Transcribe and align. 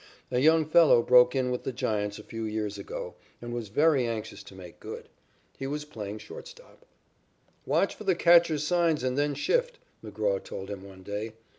A 0.31 0.39
young 0.39 0.65
fellow 0.65 1.03
broke 1.03 1.35
in 1.35 1.51
with 1.51 1.61
the 1.63 1.71
Giants 1.71 2.17
a 2.17 2.23
few 2.23 2.43
years 2.43 2.79
ago 2.79 3.13
and 3.39 3.53
was 3.53 3.67
very 3.69 4.07
anxious 4.07 4.41
to 4.45 4.55
make 4.55 4.79
good. 4.79 5.09
He 5.59 5.67
was 5.67 5.85
playing 5.85 6.17
shortstop. 6.17 6.87
"Watch 7.67 7.93
for 7.93 8.03
the 8.05 8.15
catcher's 8.15 8.65
signs 8.65 9.03
and 9.03 9.15
then 9.15 9.35
shift," 9.35 9.77
McGraw 10.03 10.43
told 10.43 10.71
him 10.71 10.81
one 10.83 11.03
day. 11.03 11.33